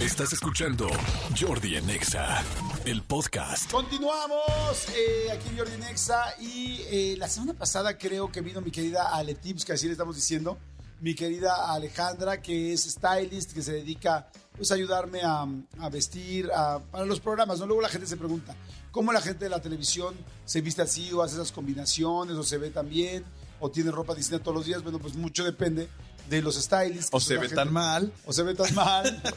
[0.00, 0.88] Estás escuchando
[1.38, 2.42] Jordi en Exa,
[2.86, 3.70] el podcast.
[3.70, 9.14] Continuamos eh, aquí Jordi Nexa y eh, la semana pasada creo que vino mi querida
[9.14, 10.56] Ale Tips, que así le estamos diciendo,
[11.00, 15.46] mi querida Alejandra, que es stylist, que se dedica pues, a ayudarme a,
[15.80, 17.58] a vestir a- para los programas.
[17.58, 17.66] ¿no?
[17.66, 18.54] Luego la gente se pregunta,
[18.90, 20.14] ¿cómo la gente de la televisión
[20.46, 23.22] se viste así o hace esas combinaciones o se ve tan bien
[23.60, 24.82] o tiene ropa distinta todos los días?
[24.82, 25.88] Bueno, pues mucho depende
[26.30, 27.10] de los stylists.
[27.12, 28.10] O se ve gente- tan mal.
[28.24, 29.22] O se ve tan mal.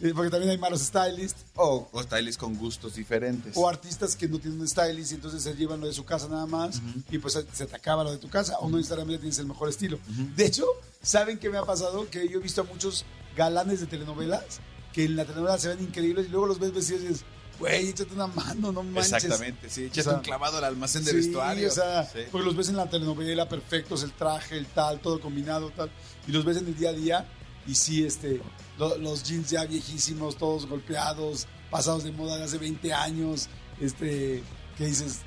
[0.00, 1.44] eh, Porque también hay malos stylists.
[1.54, 3.56] O, o stylists con gustos diferentes.
[3.56, 6.28] O artistas que no tienen un stylist y entonces se llevan lo de su casa
[6.28, 6.80] nada más
[7.10, 9.68] y pues se te acaba lo de tu casa o no necesariamente tienes el mejor
[9.68, 9.98] estilo.
[10.36, 10.66] De hecho,
[11.02, 12.08] ¿saben qué me ha pasado?
[12.10, 13.04] Que yo he visto a muchos
[13.36, 14.60] galanes de telenovelas
[14.92, 17.24] que en la telenovela se ven increíbles y luego los ves vestidos y dices,
[17.58, 19.12] güey, échate una mano, no manches.
[19.24, 19.84] Exactamente, sí.
[19.86, 21.68] Échate O sea, un clavado al almacén de Sí, vestuario.
[21.68, 22.20] o sea, Sí.
[22.30, 25.90] porque los ves en la telenovela perfectos, el traje, el tal, todo combinado, tal,
[26.28, 27.26] y los ves en el día a día
[27.66, 28.40] y sí, este,
[28.78, 33.48] lo- los jeans ya viejísimos, todos golpeados, pasados de moda de hace 20 años,
[33.80, 34.42] este,
[34.76, 35.18] que dices,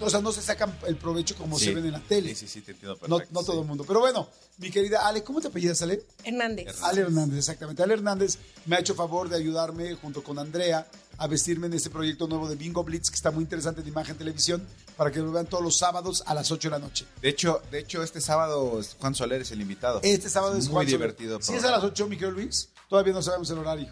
[0.00, 1.66] o sea, no se sacan el provecho como Sí.
[1.66, 2.30] se ven en la tele.
[2.34, 3.34] Sí, sí, sí, te entiendo No, perfecto.
[3.40, 3.68] no todo el sí.
[3.68, 3.84] mundo.
[3.86, 6.02] Pero bueno, mi querida Ale, ¿cómo te apellidas, Ale?
[6.24, 6.82] Hernández.
[6.82, 7.82] Ale Hernández, exactamente.
[7.82, 10.86] Ale Hernández me ha hecho favor de ayudarme junto con Andrea
[11.18, 14.16] a vestirme en este proyecto nuevo de Bingo Blitz, que está muy interesante de imagen
[14.16, 14.62] televisión,
[14.96, 17.06] para que lo vean todos los sábados a las 8 de la noche.
[17.20, 20.00] De hecho, de hecho, este sábado es- Juan Soler es el invitado.
[20.02, 20.98] Este sábado es muy Juan Soler.
[21.00, 21.40] divertido.
[21.42, 23.88] Si es a las 8, mi querido Luis, todavía no sabemos el horario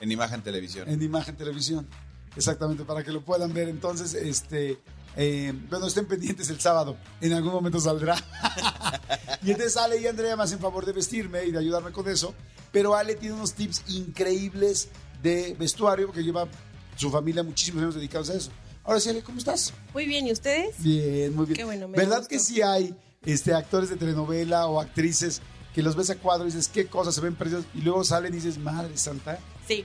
[0.00, 0.88] En imagen televisión.
[0.88, 1.86] en imagen televisión.
[2.36, 3.68] Exactamente, para que lo puedan ver.
[3.68, 4.78] Entonces, este,
[5.16, 6.96] eh, bueno, estén pendientes el sábado.
[7.20, 8.16] En algún momento saldrá.
[9.42, 12.34] y entonces Ale y Andrea me hacen favor de vestirme y de ayudarme con eso.
[12.72, 14.88] Pero Ale tiene unos tips increíbles
[15.22, 16.46] de vestuario, porque lleva
[16.96, 18.50] su familia muchísimos años dedicados a eso.
[18.84, 19.72] Ahora sí, Ale, ¿cómo estás?
[19.94, 20.74] Muy bien, ¿y ustedes?
[20.82, 21.56] Bien, muy bien.
[21.56, 22.28] Qué bueno, me ¿Verdad gustó.
[22.30, 25.40] que sí hay este, actores de telenovela o actrices
[25.74, 27.66] que los ves a cuadro y dices, qué cosas se ven preciosos?
[27.74, 29.84] Y luego salen y dices, madre santa, Sí.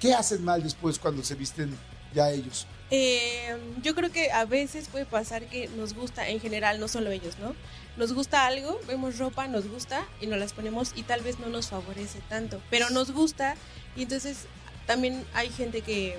[0.00, 1.76] ¿qué hacen mal después cuando se visten
[2.14, 2.66] ya ellos?
[2.94, 7.10] Eh, yo creo que a veces puede pasar que nos gusta, en general, no solo
[7.10, 7.54] ellos, ¿no?
[7.96, 11.46] Nos gusta algo, vemos ropa, nos gusta y nos las ponemos y tal vez no
[11.46, 13.56] nos favorece tanto, pero nos gusta
[13.96, 14.40] y entonces
[14.86, 16.18] también hay gente que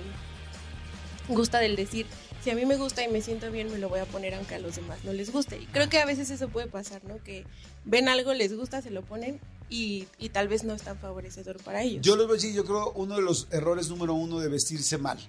[1.28, 2.06] gusta del decir,
[2.42, 4.56] si a mí me gusta y me siento bien, me lo voy a poner aunque
[4.56, 5.56] a los demás no les guste.
[5.58, 7.22] Y creo que a veces eso puede pasar, ¿no?
[7.22, 7.44] Que
[7.84, 9.38] ven algo, les gusta, se lo ponen
[9.70, 12.04] y, y tal vez no es tan favorecedor para ellos.
[12.04, 15.20] Yo lo veo así, yo creo uno de los errores número uno de vestirse mal.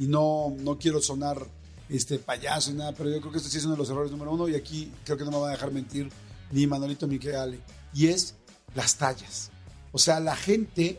[0.00, 1.46] Y no, no quiero sonar
[1.90, 4.10] este payaso ni nada, pero yo creo que esto sí es uno de los errores
[4.10, 6.10] número uno y aquí creo que no me va a dejar mentir
[6.50, 7.60] ni Manolito ni que Ale.
[7.92, 8.34] Y es
[8.74, 9.50] las tallas.
[9.92, 10.98] O sea, la gente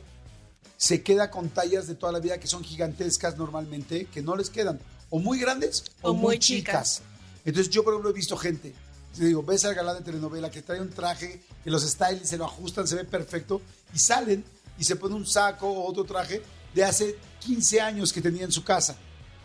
[0.78, 4.52] se queda con tallas de toda la vida que son gigantescas normalmente, que no les
[4.52, 4.80] quedan.
[5.10, 6.98] O muy grandes o, O muy muy chicas.
[6.98, 7.02] chicas.
[7.44, 8.72] Entonces yo, por ejemplo, he visto gente,
[9.18, 12.38] te digo, ves al galán de telenovela que trae un traje, que los stylists se
[12.38, 13.62] lo ajustan, se ve perfecto,
[13.96, 14.44] y salen
[14.78, 16.44] y se pone un saco o otro traje
[16.74, 18.98] de hace 15 años que tenía en su casa.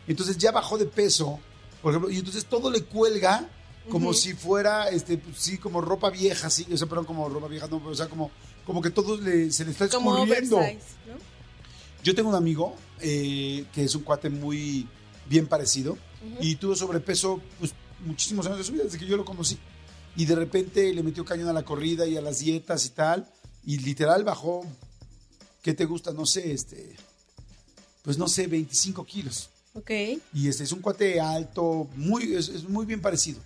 [0.06, 1.38] Entonces ya bajó de peso,
[1.82, 3.48] por ejemplo, y entonces todo le cuelga
[3.90, 7.46] como si fuera, este, pues, sí, como ropa vieja, sí, o sea, perdón, como ropa
[7.46, 8.30] vieja, no, pero, o sea, como,
[8.64, 10.56] como que todo le- se le está Como escurriendo.
[10.56, 11.14] oversize, ¿no?
[12.02, 14.88] Yo tengo un amigo eh, que es un cuate muy
[15.28, 15.96] bien parecido
[16.40, 17.72] y tuvo sobrepeso pues,
[18.04, 19.56] muchísimos años de su vida, desde que yo lo conocí.
[20.16, 23.28] Y de repente le metió cañón a la corrida y a las dietas y tal.
[23.64, 24.64] Y literal bajó,
[25.62, 26.12] ¿qué te gusta?
[26.12, 26.96] No sé, este,
[28.06, 29.50] pues no sé, 25 kilos.
[29.74, 29.90] Ok.
[30.32, 33.40] Y este es un cuate alto, muy, es, es muy bien parecido.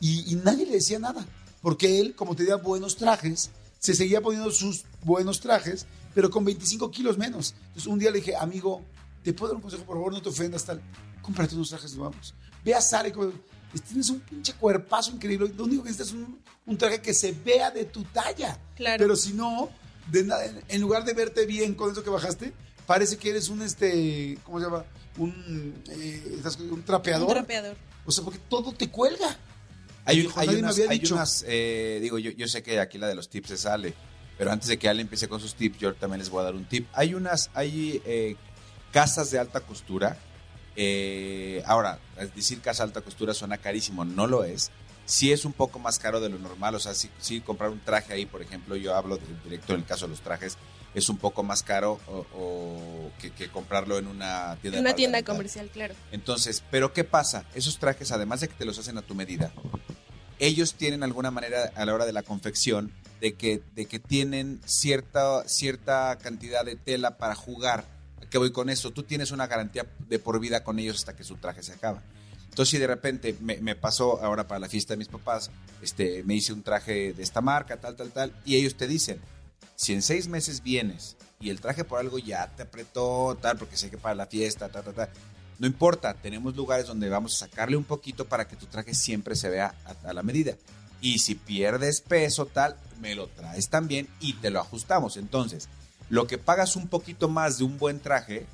[0.00, 1.24] Y, y nadie le decía nada,
[1.62, 6.90] porque él, como tenía buenos trajes, se seguía poniendo sus buenos trajes, pero con 25
[6.90, 7.54] kilos menos.
[7.68, 8.82] Entonces un día le dije, amigo,
[9.22, 9.84] ¿te puedo dar un consejo?
[9.84, 10.82] Por favor, no te ofendas, tal.
[11.22, 12.34] Cómprate unos trajes nuevos.
[12.64, 13.12] Ve a Sara y
[13.78, 15.52] tienes un pinche cuerpazo increíble.
[15.56, 18.58] Lo único que necesitas es un, un traje que se vea de tu talla.
[18.74, 18.98] Claro.
[18.98, 19.70] Pero si no,
[20.10, 20.26] de
[20.66, 22.52] en lugar de verte bien con eso que bajaste,
[22.86, 24.84] parece que eres un, este, ¿cómo se llama?
[25.18, 27.26] Un, eh, un trapeador.
[27.28, 27.76] Un trapeador.
[28.04, 29.36] O sea, porque todo te cuelga.
[30.04, 33.50] Hay, unas, hay unas, eh, digo, yo, yo sé que aquí la de los tips
[33.50, 33.92] es Ale,
[34.38, 36.54] pero antes de que Ale empiece con sus tips, yo también les voy a dar
[36.54, 36.86] un tip.
[36.92, 38.36] Hay unas, hay eh,
[38.92, 40.16] casas de alta costura.
[40.76, 44.70] eh, ahora, es decir casa de alta costura suena carísimo, no lo es.
[45.06, 47.80] Sí es un poco más caro de lo normal, o sea, sí, sí comprar un
[47.80, 50.56] traje ahí, por ejemplo, yo hablo de- directo en el caso de los trajes,
[50.96, 54.94] es un poco más caro o, o que, que comprarlo en una tienda En una
[54.94, 55.94] tienda comercial, claro.
[56.10, 57.44] Entonces, pero ¿qué pasa?
[57.54, 59.52] Esos trajes, además de que te los hacen a tu medida,
[60.38, 64.58] ellos tienen alguna manera a la hora de la confección de que, de que tienen
[64.64, 67.84] cierta, cierta cantidad de tela para jugar.
[68.22, 68.90] ¿A qué voy con eso?
[68.90, 72.02] Tú tienes una garantía de por vida con ellos hasta que su traje se acaba.
[72.48, 75.50] Entonces, si de repente me, me pasó ahora para la fiesta de mis papás,
[75.82, 79.20] este, me hice un traje de esta marca, tal, tal, tal, y ellos te dicen,
[79.76, 83.76] Si en seis meses vienes y el traje por algo ya te apretó, tal, porque
[83.76, 85.10] sé que para la fiesta, tal, tal, tal,
[85.58, 89.36] no importa, tenemos lugares donde vamos a sacarle un poquito para que tu traje siempre
[89.36, 90.54] se vea a, a la medida.
[91.00, 95.16] Y si pierdes peso, tal, me lo traes también y te lo ajustamos.
[95.16, 95.68] Entonces,
[96.08, 98.46] lo que pagas un poquito más de un buen traje,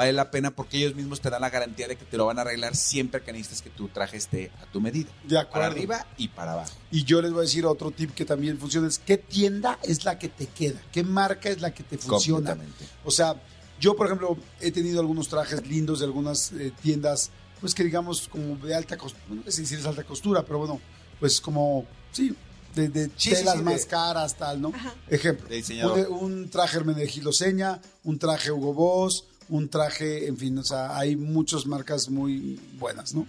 [0.00, 2.38] vale la pena porque ellos mismos te dan la garantía de que te lo van
[2.38, 5.10] a arreglar siempre que necesites que tu traje esté a tu medida.
[5.24, 5.52] De acuerdo.
[5.52, 6.72] Para arriba y para abajo.
[6.90, 10.04] Y yo les voy a decir otro tip que también funciona, es qué tienda es
[10.06, 12.50] la que te queda, qué marca es la que te funciona.
[12.50, 12.84] Completamente.
[13.04, 13.34] O sea,
[13.78, 17.30] yo por ejemplo he tenido algunos trajes lindos de algunas eh, tiendas,
[17.60, 20.60] pues que digamos como de alta costura, no sé si decir es alta costura, pero
[20.60, 20.80] bueno,
[21.18, 22.34] pues como, sí,
[22.74, 24.72] de, de Sí, telas sí, más de- caras, tal, ¿no?
[24.74, 24.94] Ajá.
[25.08, 30.56] Ejemplo, De un, un traje Hermenegildo Seña, un traje Hugo Boss, un traje, en fin,
[30.58, 33.26] o sea, hay muchas marcas muy buenas, ¿no?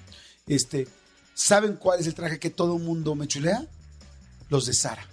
[0.48, 0.88] Este,
[1.34, 3.66] ¿saben cuál es el traje que todo el mundo me chulea?
[4.50, 5.06] Los de Sara.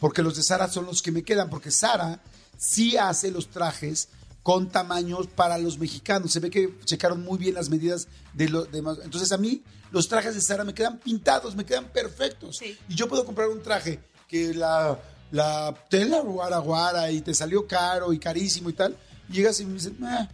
[0.00, 2.20] Porque los de Sara son los que me quedan, porque Sara
[2.56, 4.08] sí hace los trajes
[4.42, 6.32] con tamaños para los mexicanos.
[6.32, 8.98] Se ve que checaron muy bien las medidas de los demás.
[9.02, 12.56] Entonces a mí los trajes de Sara me quedan pintados, me quedan perfectos.
[12.58, 12.78] Sí.
[12.88, 14.98] Y yo puedo comprar un traje que la,
[15.32, 18.96] la tela guara guara y te salió caro y carísimo y tal.
[19.28, 20.28] Y llegas y me dices, "Ah".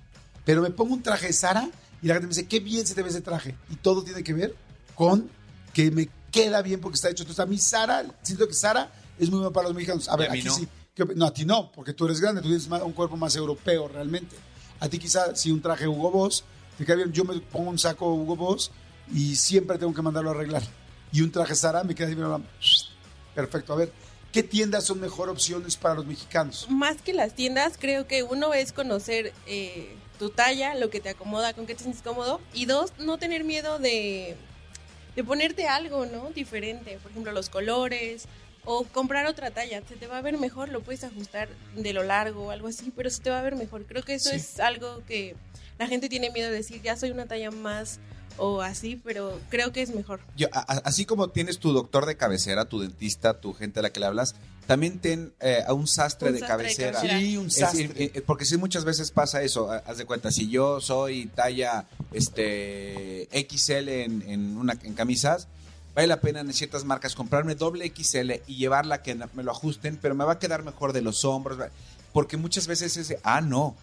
[0.44, 1.68] Pero me pongo un traje de Sara
[2.02, 3.56] y la gente me dice, qué bien se te ve ese traje.
[3.70, 4.54] Y todo tiene que ver
[4.94, 5.30] con
[5.72, 7.22] que me queda bien porque está hecho.
[7.22, 10.08] Entonces a mí Sara, siento que Sara es muy buena para los mexicanos.
[10.08, 10.54] A ver, a mí aquí no.
[10.56, 10.68] sí.
[10.94, 13.16] ¿Qué op- No, a ti no, porque tú eres grande, tú tienes más- un cuerpo
[13.16, 14.36] más europeo realmente.
[14.80, 16.44] A ti quizá si un traje Hugo Boss
[16.78, 18.70] te queda bien, yo me pongo un saco Hugo Boss
[19.12, 20.62] y siempre tengo que mandarlo a arreglar.
[21.12, 22.38] Y un traje Sara me queda así, mira,
[23.34, 23.72] perfecto.
[23.72, 23.92] A ver,
[24.32, 26.66] ¿qué tiendas son mejor opciones para los mexicanos?
[26.70, 31.08] Más que las tiendas, creo que uno es conocer eh, tu talla, lo que te
[31.10, 32.40] acomoda, con qué te sientes cómodo.
[32.52, 34.36] Y dos, no tener miedo de,
[35.16, 36.30] de ponerte algo, ¿no?
[36.30, 36.98] Diferente.
[37.02, 38.26] Por ejemplo, los colores.
[38.66, 39.82] O comprar otra talla.
[39.86, 42.90] Se te va a ver mejor, lo puedes ajustar de lo largo o algo así,
[42.96, 43.84] pero se te va a ver mejor.
[43.84, 44.36] Creo que eso Sí.
[44.36, 45.36] es algo que
[45.78, 47.98] la gente tiene miedo de decir, ya soy una talla más
[48.36, 50.20] o así, pero creo que es mejor.
[50.36, 53.90] Yo, a- así como tienes tu doctor de cabecera, tu dentista, tu gente a la
[53.90, 54.34] que le hablas,
[54.66, 57.00] también ten eh, a un sastre, Un de, sastre de cabecera.
[57.00, 57.88] Sí, un Es sastre.
[57.88, 61.26] decir, eh, porque sí muchas veces pasa eso, ha- haz de cuenta, si yo soy
[61.26, 61.86] talla
[62.38, 65.48] este XL en, en una, en camisas,
[65.94, 69.98] vale la pena en ciertas marcas comprarme doble XL y llevarla que me lo ajusten,
[70.00, 71.58] pero me va a quedar mejor de los hombros,
[72.12, 73.76] porque muchas veces es, de, ah, no,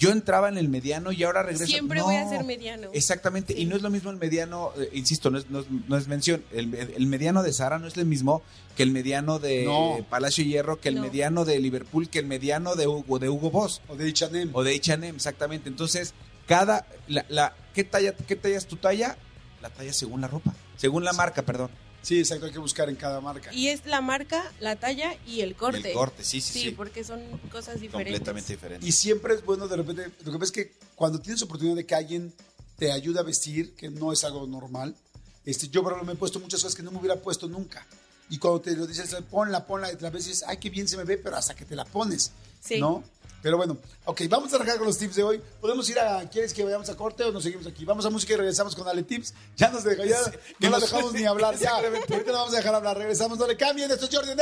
[0.00, 1.66] yo entraba en el mediano y ahora regreso.
[1.66, 2.88] Siempre voy a ser mediano.
[2.92, 3.60] Exactamente, Sí.
[3.62, 6.08] y no es lo mismo el mediano, eh, insisto, no es, no es- no es
[6.08, 8.42] mención, el, el mediano de Sara no es el mismo
[8.76, 9.98] que el mediano de No.
[10.10, 11.02] Palacio Hierro, que el No.
[11.02, 14.50] mediano de Liverpool, que el mediano de Hugo, de Hugo Boss O de H&M.
[14.54, 15.68] o de H&M, exactamente.
[15.68, 16.14] Entonces,
[16.46, 19.16] cada, la, la- ¿qué, talla, ¿qué talla es tu talla?
[19.62, 21.70] La talla según la ropa, según la marca, perdón.
[22.02, 23.52] Sí, exacto, hay que buscar en cada marca.
[23.52, 25.88] Y es la marca, la talla y el corte.
[25.88, 26.70] El corte, sí, sí, Sí, sí.
[26.70, 27.20] porque son
[27.50, 28.14] cosas diferentes.
[28.18, 28.86] Completamente diferente.
[28.86, 31.84] Y siempre es bueno de repente, lo que pasa es que cuando tienes oportunidad de
[31.86, 32.32] que alguien
[32.76, 34.96] te ayude a vestir, que no es algo normal,
[35.44, 37.86] este, yo por ejemplo me he puesto muchas cosas que no me hubiera puesto nunca.
[38.30, 40.96] Y cuando te lo dices, ponla, ponla, y a veces dices, ay, qué bien se
[40.96, 42.30] me ve, pero hasta que te la pones,
[42.62, 42.78] Sí.
[42.80, 43.02] ¿no?
[43.42, 45.40] Pero bueno, ok, vamos a arrancar con los tips de hoy.
[45.62, 47.86] ¿Podemos ir a, quieres que vayamos a corte o nos seguimos aquí?
[47.86, 49.32] Vamos a música y regresamos con Ale Tips.
[49.56, 50.30] Ya nos dejó, ya no
[50.60, 51.70] la nos- dejamos ni hablar, ya.
[51.76, 54.32] Ahorita la vamos a dejar hablar, regresamos, no le cambien, esto es Jordi.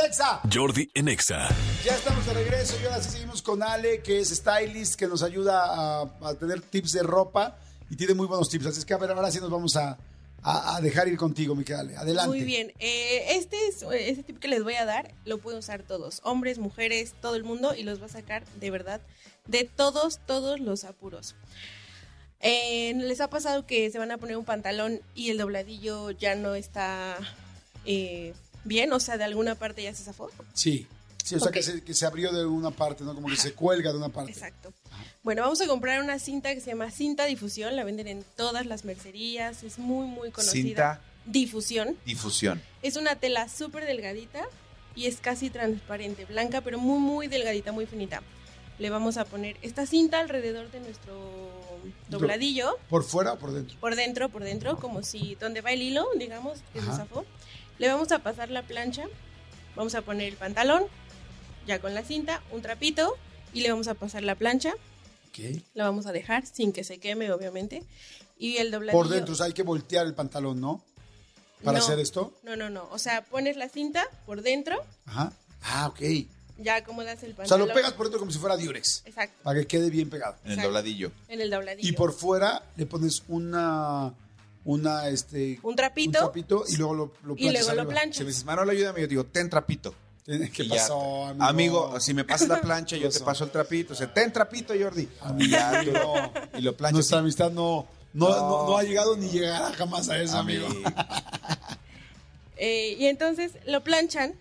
[0.53, 1.47] Jordi en Exa.
[1.85, 5.23] Ya estamos de regreso y ahora sí seguimos con Ale, que es stylist, que nos
[5.23, 7.55] ayuda a, a tener tips de ropa
[7.89, 8.65] y tiene muy buenos tips.
[8.65, 9.97] Así es que a ver, ahora sí nos vamos a,
[10.41, 11.95] a- a dejar ir contigo, mi Ale.
[11.95, 12.27] Adelante.
[12.29, 12.73] Muy bien.
[12.79, 16.57] Eh, este es este tip que les voy a dar, lo pueden usar todos, hombres,
[16.59, 19.01] mujeres, todo el mundo, y los va a sacar de verdad
[19.47, 21.35] de todos, todos los apuros.
[22.41, 26.35] Eh, ¿Les ha pasado que se van a poner un pantalón y el dobladillo ya
[26.35, 27.17] no está
[27.85, 28.93] eh, bien?
[28.93, 30.29] O sea, de alguna parte ya se zafó.
[30.53, 30.87] Sí.
[31.23, 33.13] Sí, o sea que, se, que se abrió de una parte, ¿no?
[33.13, 34.31] Como que se cuelga de una parte.
[34.31, 34.73] Exacto.
[35.29, 38.65] Bueno, vamos a comprar una cinta que se llama cinta difusión, la venden en todas
[38.65, 40.63] las mercerías, es muy, muy conocida.
[40.63, 41.95] Cinta Difusión.
[42.03, 42.59] difusión.
[42.81, 44.41] Es una tela súper delgadita
[44.95, 48.23] y es casi transparente, blanca, pero muy, muy delgadita, muy finita.
[48.79, 51.13] Le vamos a poner esta cinta alrededor de nuestro
[52.09, 53.77] dobladillo, ¿Por fuera o por dentro?
[53.79, 57.23] por dentro, por dentro, como si donde va el hilo, digamos, que se zafó.
[57.77, 59.03] Le vamos a pasar la plancha,
[59.75, 60.85] vamos a poner el pantalón,
[61.67, 63.15] ya con la cinta, un trapito,
[63.53, 64.73] y le vamos a pasar la plancha,
[65.29, 65.63] Ok.
[65.73, 67.83] la vamos a dejar sin que se queme, obviamente.
[68.37, 68.97] Y el dobladillo.
[69.03, 70.83] Por dentro, o sea, hay que voltear el pantalón, ¿no?
[71.63, 71.83] Para No.
[71.83, 72.33] hacer esto.
[72.43, 72.87] No, no, no.
[72.91, 75.33] O sea, pones la cinta por dentro, Ajá.
[75.61, 75.99] Ah, ok.
[76.57, 77.67] ya acomodas el O sea, pantalón.
[77.67, 80.37] lo pegas por dentro como si fuera Durex, Exacto, para que quede bien pegado.
[80.45, 81.11] En el dobladillo.
[81.27, 81.87] en el dobladillo.
[81.87, 84.13] Y por fuera le pones una,
[84.63, 87.83] una, este, un trapito, un trapito y luego lo, lo y luego planchas lo arriba.
[87.83, 88.19] Si planchas.
[88.21, 89.93] me dices, Manuel, ayúdame, yo digo, ten trapito.
[90.53, 90.75] ¿Qué Y ya.
[90.75, 91.43] pasó, amigo?
[91.45, 93.93] Amigo, si me pasas la plancha, yo te paso el trapito.
[93.93, 95.07] O sea, ten trapito, Jordi.
[95.21, 95.57] Amigo,
[96.57, 96.93] y lo planchas.
[96.93, 98.35] Nuestra amistad no, no, No.
[98.35, 100.67] no, no ha llegado ni llegará jamás a eso, amigo.
[100.67, 100.89] Amigo.
[102.61, 104.33] Eh, y entonces lo planchan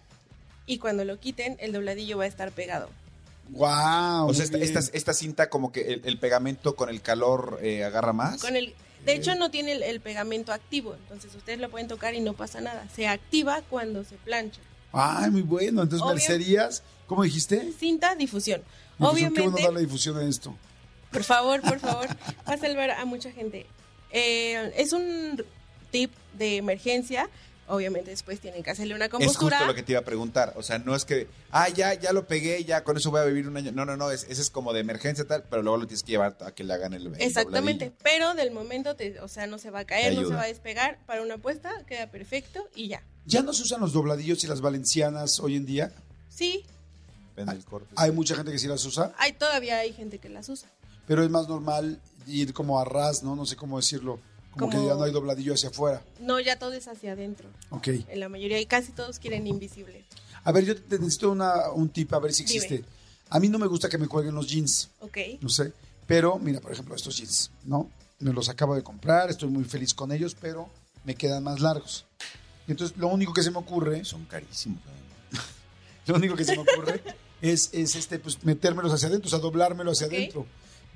[0.67, 2.89] y cuando lo quiten, el dobladillo va a estar pegado.
[3.51, 4.27] Wow.
[4.29, 7.85] O sea, esta, esta, esta cinta como que el, el pegamento con el calor eh,
[7.85, 8.41] agarra más.
[8.41, 12.15] Con el, de hecho, no tiene el, el pegamento activo, entonces ustedes lo pueden tocar
[12.17, 12.89] y no pasa nada.
[12.93, 14.61] Se activa cuando se plancha.
[14.93, 15.83] Ay, muy bueno.
[15.83, 16.15] Entonces, Obvio.
[16.15, 17.73] mercerías, ¿cómo dijiste?
[17.79, 18.63] Cinta, difusión.
[18.99, 20.55] Difusión, Qué bueno Obviamente, darle difusión a esto.
[21.13, 22.09] por favor, por favor,
[22.49, 23.67] va a salvar a mucha gente.
[24.11, 25.45] Eh, es un
[25.91, 27.29] tip de emergencia.
[27.69, 29.59] Obviamente después tienen que hacerle una Es compostura.
[29.59, 30.55] justo lo que te iba a preguntar.
[30.57, 33.25] O sea, no es que, ah, ya, ya lo pegué, ya con eso voy a
[33.25, 33.73] vivir un año.
[33.73, 36.13] No, no, no, es, ese es como de emergencia tal, pero luego lo tienes que
[36.13, 38.03] llevar a que le hagan el, el Exactamente, dobladillo.
[38.03, 40.47] pero del momento, te- o sea, no se va a caer, no se va a
[40.47, 40.99] despegar.
[41.07, 43.03] Para una apuesta queda perfecto y ya.
[43.27, 45.93] ¿Ya no se usan los dobladillos y las valencianas hoy en día?
[46.31, 46.65] Sí,
[47.37, 47.89] del corte.
[47.97, 50.69] Hay mucha gente que sí las usa, hay todavía hay gente que las usa.
[51.07, 53.37] pero es más normal ir como a ras, ¿no?
[53.37, 54.19] No sé cómo decirlo.
[54.59, 56.03] Como, Como- que ya no hay dobladillo hacia afuera.
[56.21, 57.49] No, ya todo es hacia adentro.
[57.71, 57.89] Ok.
[58.09, 60.05] En la mayoría y casi todos quieren invisible.
[60.45, 62.57] A ver, yo te necesito una, un tip a ver si Dime.
[62.57, 62.85] existe.
[63.31, 65.19] A mí no me gusta que me cuelguen los jeans, Ok.
[65.41, 65.73] no sé.
[66.07, 67.91] Pero, mira, por ejemplo, estos jeans, ¿no?
[68.21, 70.69] Me los acabo de comprar, estoy muy feliz con ellos, pero
[71.05, 72.07] me quedan más largos.
[72.67, 74.81] Y entonces, lo único que se me ocurre, Son carísimos.
[76.07, 77.03] lo único que se me ocurre
[77.43, 80.47] es, es este, pues, metérmelos hacia adentro, o sea, doblármelo hacia adentro.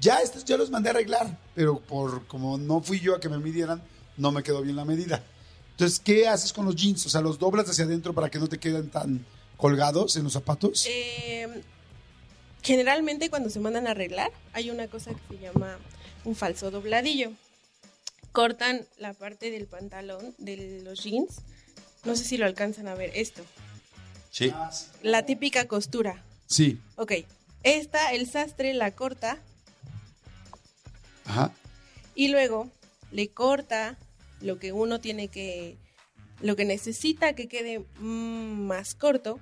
[0.03, 3.29] Ya estos ya los mandé a arreglar, pero por como no fui yo a que
[3.29, 3.81] me midieran,
[4.17, 5.23] no me quedó bien la medida.
[5.71, 7.07] Entonces, ¿qué haces con los jeans?
[7.07, 9.25] O sea, los doblas hacia adentro para que no te queden tan
[9.57, 10.85] colgados en los zapatos.
[10.89, 11.47] Eh,
[12.63, 15.79] generalmente cuando se mandan a arreglar hay una cosa que se llama
[16.25, 17.31] un falso dobladillo.
[18.33, 21.43] Cortan la parte del pantalón de los jeans.
[22.03, 23.45] No sé si lo alcanzan a ver esto.
[24.33, 24.53] Sí.
[25.03, 26.25] La típica costura.
[26.49, 26.81] Sí.
[26.97, 27.13] Ok.
[27.63, 29.39] Esta, el sastre la corta
[31.27, 31.53] Ajá.
[32.15, 32.69] y luego
[33.11, 33.97] le corta
[34.41, 35.77] lo que uno tiene que,
[36.41, 39.39] lo que necesita que quede mm, más corto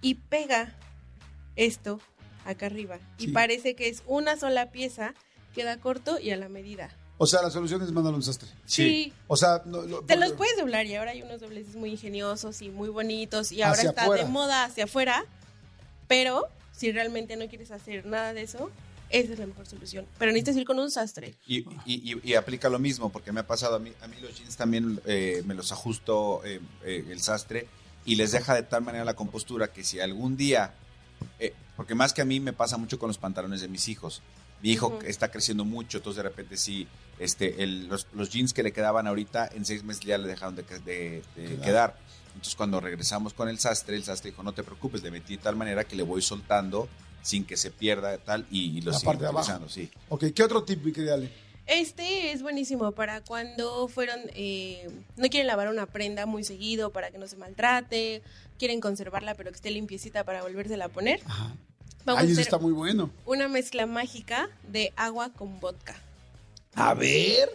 [0.00, 0.74] y pega
[1.56, 2.00] esto
[2.44, 2.98] acá arriba.
[3.18, 3.26] Sí.
[3.26, 5.14] Y parece que es una sola pieza,
[5.54, 6.90] queda corto y a la medida.
[7.18, 8.48] O sea, la solución es mandarlo a un sastre.
[8.66, 9.12] Sí.
[9.28, 12.62] O sea, no- lo- Te los puedes doblar y ahora hay unos dobleces muy ingeniosos
[12.62, 14.24] y muy bonitos y ahora está afuera.
[14.24, 15.24] de moda hacia afuera,
[16.08, 18.70] pero si realmente no quieres hacer nada de eso,
[19.12, 20.06] esa es la mejor solución.
[20.18, 21.34] Pero necesitas ir con un sastre.
[21.46, 24.16] Y, y- y- y aplica lo mismo, porque me ha pasado a mí, a mí
[24.20, 27.66] los jeans también eh, me los ajusto eh, eh, el sastre
[28.04, 30.74] y les deja de tal manera la compostura que si algún día,
[31.38, 34.22] eh, porque más que a mí me pasa mucho con los pantalones de mis hijos,
[34.62, 36.86] mi hijo está creciendo mucho, entonces de repente sí,
[37.18, 40.56] este, el- los, los jeans que le quedaban ahorita en seis meses ya le dejaron
[40.56, 41.60] de, que- de- de Quedar.
[41.62, 41.98] quedar.
[42.28, 45.42] Entonces cuando regresamos con el sastre, el sastre dijo, no te preocupes, le metí de
[45.42, 46.88] tal manera que le voy soltando
[47.22, 49.10] sin que se pierda tal y, y lo abajo.
[49.10, 49.90] utilizando, sí.
[50.08, 51.30] Ok, ¿qué otro tip, mi querida Ale?
[51.66, 57.10] Este es buenísimo para cuando fueron, eh, no quieren lavar una prenda muy seguido para
[57.12, 58.22] que no se maltrate,
[58.58, 61.20] quieren conservarla pero que esté limpiecita para volvérsela a poner.
[61.24, 61.54] Ajá.
[62.04, 63.10] Vamos Ay, a eso hacer está muy bueno.
[63.26, 65.94] una mezcla mágica de agua con vodka.
[66.74, 67.48] A ver.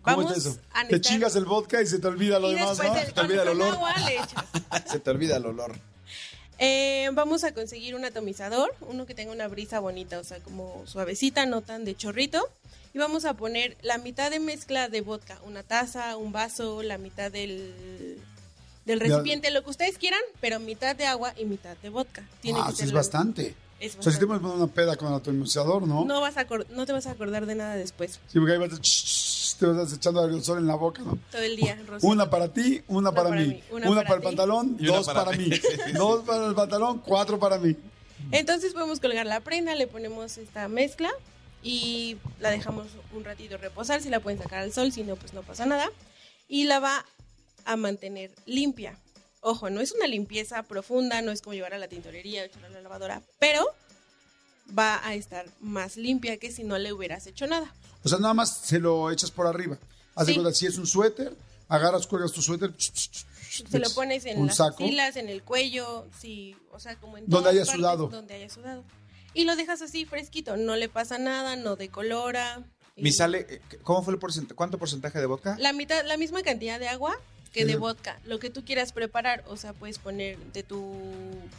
[0.00, 0.58] ¿Cómo Vamos es eso?
[0.72, 2.96] a Te chingas el vodka y se te olvida lo y demás, ¿no?
[2.96, 3.74] el- Se te olvida el olor.
[3.74, 4.44] agua le echas.
[4.90, 5.78] Se te olvida el olor.
[6.58, 10.82] Eh, vamos a conseguir un atomizador, uno que tenga una brisa bonita, o sea, como
[10.86, 12.48] suavecita, no tan de chorrito.
[12.94, 16.98] Y vamos a poner la mitad de mezcla de vodka, una taza, un vaso, la
[16.98, 18.18] mitad del,
[18.84, 22.22] del recipiente, lo que ustedes quieran, pero mitad de agua y mitad de vodka.
[22.42, 23.54] Tiene Ah, que ser es bastante.
[23.80, 26.04] es O sea, si te pones una peda con el atomizador, ¿no?
[26.04, 28.78] no, vas a no te vas a acordar de nada después, Sí, porque ahí vas,
[29.66, 31.18] te vas echando aerosol en la boca, ¿no?
[31.30, 31.76] todo el día.
[31.86, 32.06] Rosita.
[32.12, 33.46] Una para ti, una, Una para, para mí.
[33.48, 34.26] mí, Una, una para, para el ti.
[34.26, 35.50] pantalón, Y dos para, para mí.
[35.94, 37.76] dos para el pantalón, cuatro para mí.
[38.30, 41.10] Entonces podemos colgar la prenda, le ponemos esta mezcla
[41.62, 44.00] y la dejamos un ratito reposar.
[44.00, 45.90] Si la pueden sacar al sol, si no, pues no pasa nada.
[46.48, 47.04] Y la va
[47.64, 48.96] a mantener limpia.
[49.40, 52.68] Ojo, no es una limpieza profunda, no es como llevar a la tintorería o echarla
[52.68, 53.66] a la lavadora, pero
[54.76, 57.72] va a estar más limpia que si no le hubieras hecho nada.
[58.04, 59.78] O sea, nada más se lo echas por arriba.
[60.14, 60.38] Haz de Sí.
[60.40, 61.34] cuenta, si es un suéter,
[61.68, 62.72] agarras, cuelgas tu suéter.
[62.78, 67.50] Se lo pones en las axilas, en el cuello, sí, o sea, como en Donde
[67.50, 68.08] haya partes sudado.
[68.08, 68.82] Donde haya sudado.
[69.34, 72.62] Y lo dejas así fresquito, no le pasa nada, no decolora.
[72.96, 74.54] y- Mi sale, eh, ¿cómo fue el porcentaje?
[74.54, 75.56] ¿Cuánto porcentaje de vodka?
[75.58, 77.16] La mitad, la misma cantidad de agua
[77.52, 78.18] que de vodka.
[78.24, 80.94] Lo que tú quieras preparar, o sea, puedes poner de tu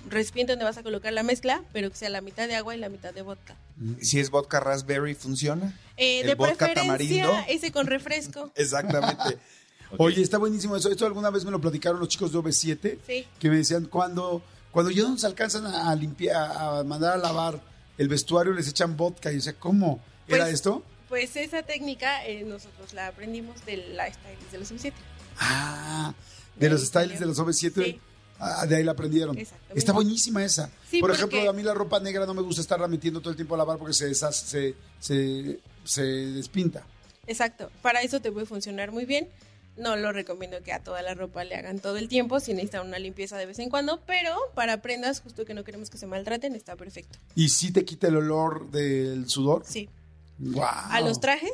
[0.10, 2.80] recipiente donde vas a colocar la mezcla, pero que sea la mitad de agua y
[2.80, 3.56] la mitad de vodka.
[4.02, 5.78] Si es vodka raspberry, ¿funciona?
[5.98, 6.82] Eh, ¿El de vodka preferencia,
[7.26, 7.36] tamarindo?
[7.48, 8.52] ese con refresco.
[8.56, 9.38] Exactamente.
[9.98, 10.90] Oye, está buenísimo eso.
[10.90, 13.28] Esto alguna vez me lo platicaron los chicos de OV7, Sí.
[13.40, 17.62] que me decían cuando, Cuando ya no se alcanzan a, limpiar, a mandar a lavar
[18.00, 19.32] el vestuario, les echan vodka.
[19.32, 20.02] Y o sea, ¿cómo?
[20.28, 20.84] ¿Era Pues- esto?
[21.10, 24.98] Pues esa técnica eh, nosotros la aprendimos de la stylist de los 7
[25.40, 26.14] Ah,
[26.58, 27.84] de los styles de los OV7.
[27.84, 28.00] Sí.
[28.40, 29.38] Ah, de ahí la aprendieron.
[29.74, 30.70] Está buenísima esa.
[30.90, 33.30] Sí, Por porque- ejemplo, a mí la ropa negra no me gusta estarla metiendo todo
[33.32, 36.84] el tiempo a lavar porque se deshace, se, se, se despinta.
[37.26, 39.30] Exacto, para eso te puede funcionar muy bien.
[39.78, 42.86] No lo recomiendo que a toda la ropa le hagan todo el tiempo, si necesitan
[42.86, 46.06] una limpieza de vez en cuando, pero para prendas, justo que no queremos que se
[46.06, 47.18] maltraten, está perfecto.
[47.34, 49.64] Y sí te quita el olor del sudor.
[49.66, 49.90] Sí,
[50.38, 50.64] Wow.
[50.66, 51.54] a los trajes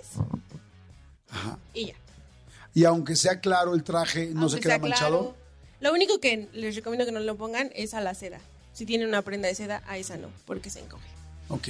[1.29, 1.57] Ajá.
[1.73, 1.93] y ya.
[2.79, 5.19] Y aunque sea claro el traje, no se queda manchado.
[5.19, 5.35] claro.
[5.81, 8.39] Lo único que les recomiendo que no lo pongan es a la seda.
[8.73, 11.07] Si tienen una prenda de seda, a esa no, porque se encoge.
[11.49, 11.69] Ok.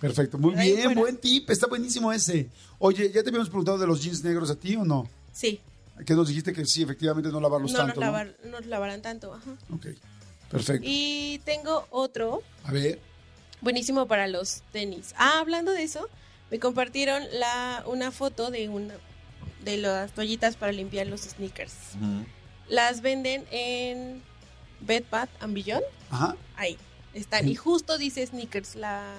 [0.00, 0.38] Perfecto.
[0.38, 1.00] Muy Ahí bien, fuera.
[1.00, 1.50] buen tip.
[1.50, 2.48] Está buenísimo ese.
[2.78, 5.06] Oye, ¿ya te habíamos preguntado de los jeans negros a ti o no?
[5.32, 5.60] Sí,
[6.06, 7.94] Que nos dijiste que sí, efectivamente no lavarlos no tanto.
[7.96, 9.34] nos, lavar, no nos lavarán tanto.
[9.34, 9.50] Ajá.
[9.74, 9.86] Ok.
[10.50, 10.82] Perfecto.
[10.88, 12.98] Y tengo otro A ver.
[13.60, 15.12] Buenísimo para los tenis.
[15.18, 16.08] Ah, hablando de eso,
[16.50, 18.94] me compartieron la, una foto de una
[19.64, 21.72] de las toallitas para limpiar los sneakers.
[21.96, 22.24] Ujú.
[22.68, 24.22] Las venden en
[24.80, 25.82] Bed Bath and Beyond.
[26.10, 26.36] Ajá.
[26.56, 26.76] Ahí
[27.14, 27.48] están.
[27.48, 29.12] Y justo dice sneakers la,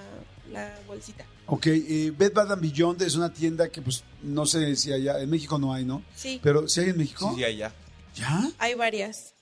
[0.50, 1.24] la bolsita.
[1.46, 1.66] Ok.
[1.66, 5.20] eh, Bed Bath and Beyond es una tienda que, pues, no sé si allá.
[5.20, 6.02] En México no hay, ¿no?
[6.16, 7.30] Sí, Pero si hay en México.
[7.30, 7.72] Sí, sí, allá.
[8.14, 8.50] ¿Ya?
[8.58, 9.32] hay varias.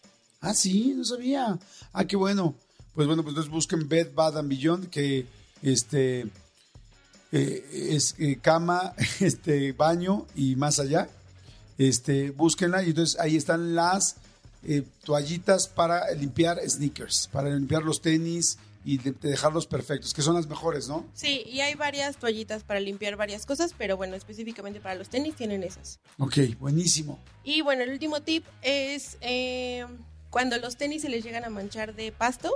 [0.40, 1.58] Ah, sí, no sabía.
[1.92, 2.54] Ah, qué bueno.
[2.94, 5.26] Pues bueno, pues entonces busquen Bed Bath and Beyond, que
[5.62, 6.26] este
[7.32, 11.08] eh, es eh, cama, este baño y más allá.
[11.78, 14.16] Este, búsquenla y entonces ahí están las
[14.64, 20.20] eh, toallitas para limpiar sneakers, para limpiar los tenis y de- de dejarlos perfectos, que
[20.22, 21.06] son las mejores, ¿no?
[21.14, 25.34] Sí, y hay varias toallitas para limpiar varias cosas, pero bueno, específicamente para los tenis
[25.36, 26.00] tienen esas.
[26.18, 27.18] Ok, buenísimo.
[27.44, 29.86] Y bueno, el último tip es eh,
[30.28, 32.52] cuando los tenis se les llegan a manchar de pasto,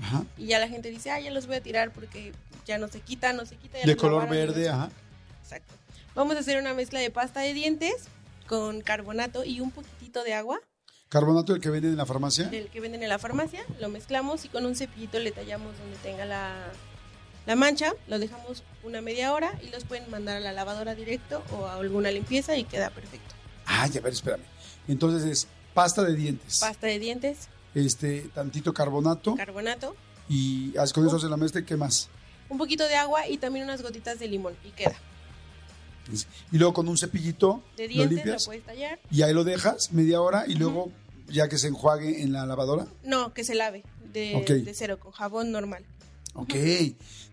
[0.00, 0.24] Ajá.
[0.36, 2.32] y ya la gente dice, ah, ya los voy a tirar porque
[2.68, 3.78] ya no se quita, no se quita.
[3.80, 4.88] ya De color verde, ya ajá.
[4.90, 5.74] se- Exacto.
[6.14, 8.04] Vamos a hacer una mezcla de pasta de dientes
[8.46, 10.60] con carbonato y un poquitito de agua
[11.08, 12.48] Carbonato el que venden en la farmacia.
[12.48, 13.62] del que venden en la farmacia.
[13.80, 16.52] Lo mezclamos y con un cepillito le tallamos donde tenga la,
[17.46, 17.94] la mancha.
[18.08, 21.76] Lo dejamos una media hora y los pueden mandar a la lavadora directo o a
[21.76, 23.34] alguna limpieza y queda perfecto.
[23.64, 24.42] Ay, a ver, espérame.
[24.86, 29.94] Entonces es pasta de dientes, Pasta de dientes, este tantito carbonato carbonato,
[30.28, 32.08] y haz con eso haces la mezcla qué más.
[32.48, 34.96] Un poquito de agua y también unas gotitas de limón y queda.
[36.50, 38.98] Y luego con un cepillito De lo dientes lo limpias puedes tallar.
[39.10, 40.90] y ahí lo dejas media hora y luego
[41.28, 42.86] ya que se enjuague en la lavadora.
[43.04, 44.48] No, que se lave de, Ok.
[44.64, 45.84] de cero, con jabón normal.
[46.34, 46.54] Ok.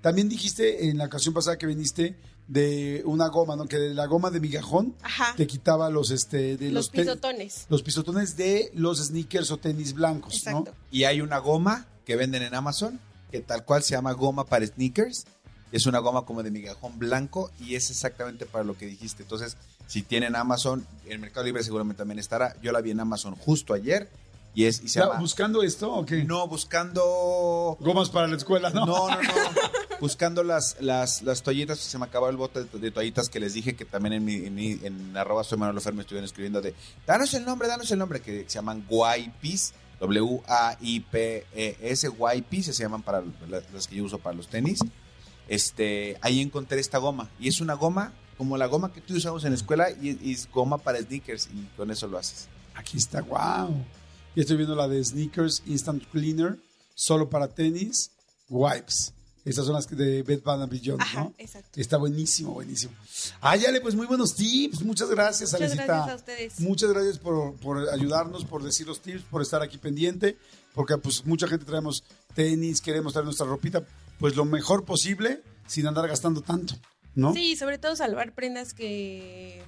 [0.01, 2.15] También dijiste en la ocasión pasada que viniste
[2.47, 3.65] de una goma, ¿no?
[3.65, 5.33] Que de la goma de migajón Ajá.
[5.37, 7.65] te quitaba los este de Los pisotones.
[7.69, 10.71] los pisotones de los sneakers o tenis blancos, Exacto.
[10.71, 10.77] ¿no?
[10.91, 12.99] Y hay una goma que venden en Amazon,
[13.31, 15.25] que tal cual se llama goma para sneakers.
[15.71, 19.23] Es una goma como de migajón blanco y es exactamente para lo que dijiste.
[19.23, 19.57] Entonces,
[19.87, 22.55] si tienen Amazon, en Mercado Libre seguramente también estará.
[22.61, 24.09] Yo la vi en Amazon justo ayer
[24.53, 26.23] y es y se llama ¿Buscando esto o qué?
[26.23, 28.85] No, buscando Gomas para la escuela, ¿no?
[28.85, 29.21] no, no, no.
[29.99, 33.53] Buscando las, las, las toallitas, se me acabó el bote de, de toallitas que les
[33.53, 36.75] dije que también en mi, en, mi- en arroba soy Manuel estuvieron escribiendo de
[37.07, 43.21] danos el nombre, danos el nombre, que se llaman Wipes, W-A-I-P-E-S, Wipes, se llaman para
[43.49, 44.79] la- las que yo uso para los tenis.
[45.47, 49.43] Este, ahí encontré esta goma, y es una goma como la goma que tú usamos
[49.45, 52.47] en la escuela, y, y es goma para sneakers, y con eso lo haces.
[52.73, 53.73] Aquí está, wow.
[54.35, 56.57] Y estoy viendo la de Sneakers Instant Cleaner,
[56.93, 58.11] solo para tenis,
[58.49, 59.13] wipes.
[59.45, 61.33] Estas son las de Bed Bath and Beyond, Ajá, ¿no?
[61.37, 61.79] exacto.
[61.79, 62.93] Está buenísimo, buenísimo.
[63.41, 64.81] Ah, ya le, pues muy buenos tips.
[64.83, 65.85] Muchas gracias, Muchas Alecita.
[65.85, 66.59] gracias a ustedes.
[66.61, 70.35] Muchas gracias por, por ayudarnos, por decir los tips, por estar aquí pendiente,
[70.73, 72.03] porque pues mucha gente traemos
[72.33, 73.85] tenis, queremos traer nuestra ropita,
[74.19, 76.73] pues lo mejor posible sin andar gastando tanto,
[77.13, 77.31] ¿no?
[77.33, 79.61] Sí, sobre todo salvar prendas que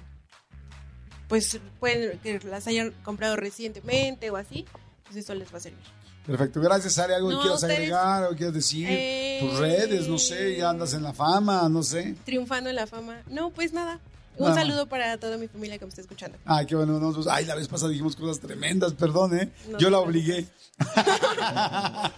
[1.28, 4.64] pues pueden que las hayan comprado recientemente o así,
[5.04, 5.84] pues eso les va a servir.
[6.28, 7.14] Perfecto, gracias, Ale.
[7.14, 8.86] ¿Algo que No, quieras ustedes- agregar, algo que quieras decir?
[8.88, 12.14] Eh, Tus redes, no sé, ya andas en la fama, no sé.
[12.24, 13.22] Triunfando en la fama.
[13.28, 13.98] No, pues nada.
[14.36, 16.38] Un Nada saludo para toda mi familia que me está escuchando.
[16.44, 17.00] Ay, qué bueno.
[17.00, 19.50] nosotros- ay, la vez pasada dijimos cosas tremendas, perdón, ¿eh?
[19.68, 20.46] No Yo la obligué.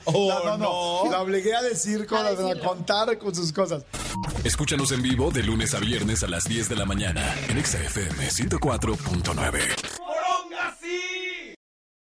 [0.05, 3.85] Oh, La- no, no, La obligué a decir cosas, a, contar con sus cosas.
[4.44, 7.79] Escúchanos en vivo de lunes a viernes a las 10 de la mañana en Exa
[7.79, 9.61] FM 104.9.